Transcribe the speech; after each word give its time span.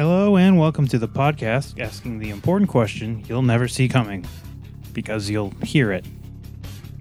Hello 0.00 0.38
and 0.38 0.58
welcome 0.58 0.88
to 0.88 0.98
the 0.98 1.06
podcast 1.06 1.78
asking 1.78 2.20
the 2.20 2.30
important 2.30 2.70
question 2.70 3.22
you'll 3.28 3.42
never 3.42 3.68
see 3.68 3.86
coming 3.86 4.24
because 4.94 5.28
you'll 5.28 5.52
hear 5.62 5.92
it. 5.92 6.06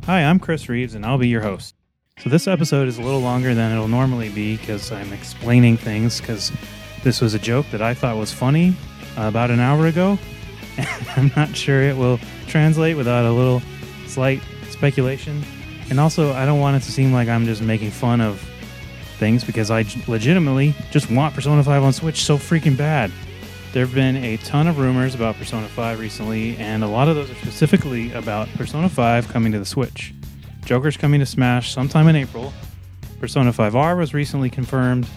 Hi, 0.04 0.26
I'm 0.26 0.38
Chris 0.38 0.68
Reeves 0.68 0.96
and 0.96 1.06
I'll 1.06 1.18
be 1.18 1.30
your 1.30 1.40
host. 1.40 1.76
So, 2.18 2.30
this 2.30 2.46
episode 2.46 2.90
is 2.90 2.98
a 2.98 3.02
little 3.02 3.22
longer 3.22 3.56
than 3.56 3.72
it'll 3.72 3.88
normally 3.88 4.28
be 4.28 4.58
because 4.58 4.92
I'm 4.92 5.14
explaining 5.14 5.78
things 5.78 6.20
because 6.20 6.52
this 7.02 7.22
was 7.22 7.34
a 7.34 7.40
joke 7.40 7.68
that 7.72 7.82
I 7.82 7.94
thought 7.94 8.18
was 8.18 8.34
funny 8.34 8.76
about 9.16 9.50
an 9.50 9.62
hour 9.62 9.88
ago. 9.88 10.20
I'm 11.16 11.32
not 11.38 11.56
sure 11.56 11.82
it 11.84 11.96
will 11.96 12.20
translate 12.48 12.98
without 12.98 13.24
a 13.24 13.32
little 13.32 13.62
slight 14.08 14.42
speculation. 14.72 15.42
And 15.90 16.02
also, 16.02 16.34
I 16.34 16.46
don't 16.46 16.60
want 16.60 16.76
it 16.76 16.82
to 16.82 16.92
seem 16.92 17.14
like 17.14 17.30
I'm 17.30 17.46
just 17.46 17.62
making 17.62 17.92
fun 17.92 18.20
of 18.20 18.46
things 19.20 19.44
because 19.44 19.70
I 19.70 19.86
legitimately 20.08 20.74
just 20.90 21.12
want 21.12 21.36
Persona 21.36 21.64
5 21.64 21.84
on 21.84 21.94
Switch 21.94 22.24
so 22.24 22.38
freaking 22.38 22.76
bad. 22.76 23.12
There 23.74 23.86
have 23.86 23.94
been 23.94 24.16
a 24.18 24.38
ton 24.38 24.68
of 24.68 24.80
rumors 24.80 25.14
about 25.14 25.36
Persona 25.36 25.68
5 25.68 26.00
recently, 26.00 26.58
and 26.58 26.84
a 26.84 26.88
lot 26.88 27.08
of 27.08 27.16
those 27.16 27.30
are 27.30 27.36
specifically 27.36 28.12
about 28.14 28.50
Persona 28.56 28.90
5 28.90 29.28
coming 29.28 29.52
to 29.52 29.60
the 29.60 29.66
Switch. 29.66 30.14
Joker's 30.66 30.98
coming 30.98 31.20
to 31.20 31.26
Smash 31.26 31.72
sometime 31.72 32.08
in 32.08 32.16
April. 32.16 32.52
Persona 33.20 33.52
5R 33.52 33.98
was 33.98 34.14
recently 34.14 34.50
confirmed. 34.50 35.08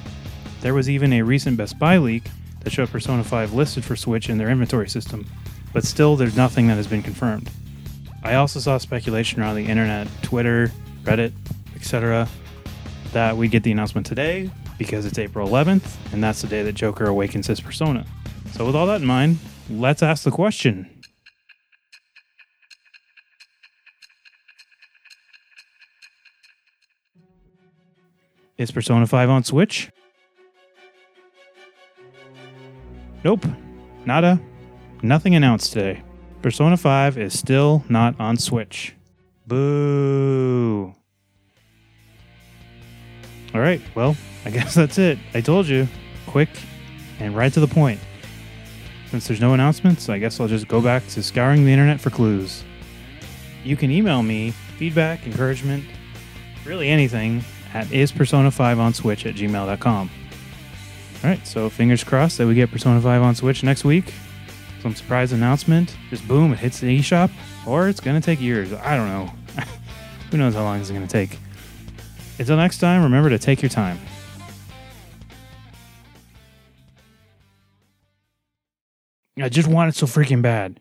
There 0.60 0.74
was 0.74 0.90
even 0.90 1.12
a 1.14 1.22
recent 1.22 1.56
Best 1.56 1.78
Buy 1.78 1.96
leak 1.96 2.24
that 2.60 2.72
showed 2.72 2.90
Persona 2.90 3.24
5 3.24 3.54
listed 3.54 3.84
for 3.84 3.96
Switch 3.96 4.28
in 4.28 4.36
their 4.36 4.50
inventory 4.50 4.88
system, 4.88 5.24
but 5.72 5.84
still 5.84 6.16
there's 6.16 6.36
nothing 6.36 6.66
that 6.66 6.74
has 6.74 6.86
been 6.86 7.02
confirmed. 7.02 7.48
I 8.22 8.34
also 8.34 8.60
saw 8.60 8.78
speculation 8.78 9.40
around 9.40 9.56
the 9.56 9.66
internet, 9.66 10.08
Twitter, 10.22 10.70
Reddit, 11.04 11.32
etc., 11.74 12.28
that 13.12 13.36
we 13.36 13.48
get 13.48 13.62
the 13.62 13.72
announcement 13.72 14.06
today 14.06 14.50
because 14.78 15.06
it's 15.06 15.18
April 15.18 15.48
11th, 15.48 16.12
and 16.12 16.22
that's 16.22 16.42
the 16.42 16.48
day 16.48 16.62
that 16.62 16.72
Joker 16.72 17.06
awakens 17.06 17.46
his 17.46 17.60
persona. 17.60 18.04
So, 18.52 18.66
with 18.66 18.74
all 18.74 18.86
that 18.86 19.00
in 19.00 19.06
mind, 19.06 19.38
let's 19.70 20.02
ask 20.02 20.24
the 20.24 20.30
question 20.30 21.02
Is 28.62 28.70
Persona 28.70 29.08
5 29.08 29.28
on 29.28 29.42
Switch? 29.42 29.90
Nope. 33.24 33.44
Nada. 34.06 34.40
Nothing 35.02 35.34
announced 35.34 35.72
today. 35.72 36.02
Persona 36.42 36.76
5 36.76 37.18
is 37.18 37.36
still 37.36 37.84
not 37.88 38.14
on 38.20 38.36
Switch. 38.36 38.94
Boo. 39.48 40.94
All 43.54 43.60
right, 43.60 43.80
well, 43.94 44.16
I 44.44 44.50
guess 44.50 44.74
that's 44.74 44.98
it. 44.98 45.18
I 45.34 45.40
told 45.40 45.66
you. 45.66 45.86
Quick 46.26 46.48
and 47.18 47.36
right 47.36 47.52
to 47.52 47.60
the 47.60 47.66
point. 47.66 48.00
Since 49.10 49.26
there's 49.26 49.40
no 49.40 49.52
announcements, 49.52 50.08
I 50.08 50.18
guess 50.18 50.40
I'll 50.40 50.48
just 50.48 50.68
go 50.68 50.80
back 50.80 51.06
to 51.08 51.22
scouring 51.22 51.64
the 51.64 51.72
internet 51.72 52.00
for 52.00 52.08
clues. 52.08 52.64
You 53.62 53.76
can 53.76 53.90
email 53.90 54.22
me 54.22 54.52
feedback, 54.78 55.26
encouragement, 55.26 55.84
really 56.64 56.88
anything 56.88 57.44
at 57.74 57.86
ispersona5onswitch 57.88 59.26
at 59.28 59.34
gmail.com. 59.34 60.10
All 61.22 61.30
right, 61.30 61.46
so 61.46 61.68
fingers 61.68 62.02
crossed 62.02 62.38
that 62.38 62.46
we 62.46 62.54
get 62.54 62.70
Persona 62.70 63.00
5 63.00 63.22
on 63.22 63.34
Switch 63.34 63.62
next 63.62 63.84
week. 63.84 64.12
Some 64.80 64.96
surprise 64.96 65.32
announcement, 65.32 65.96
just 66.10 66.26
boom, 66.26 66.52
it 66.52 66.58
hits 66.58 66.80
the 66.80 66.98
eShop, 66.98 67.30
or 67.66 67.88
it's 67.88 68.00
going 68.00 68.20
to 68.20 68.24
take 68.24 68.40
years. 68.40 68.72
I 68.72 68.96
don't 68.96 69.08
know. 69.08 69.32
Who 70.30 70.38
knows 70.38 70.54
how 70.54 70.64
long 70.64 70.80
it's 70.80 70.90
going 70.90 71.06
to 71.06 71.06
take. 71.06 71.38
Until 72.42 72.56
next 72.56 72.78
time, 72.78 73.04
remember 73.04 73.30
to 73.30 73.38
take 73.38 73.62
your 73.62 73.68
time. 73.68 74.00
I 79.40 79.48
just 79.48 79.68
want 79.68 79.90
it 79.90 79.94
so 79.94 80.06
freaking 80.06 80.42
bad. 80.42 80.80